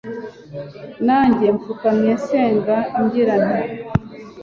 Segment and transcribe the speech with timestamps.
[1.05, 3.61] nanjye mfukamye nsenga ngira nti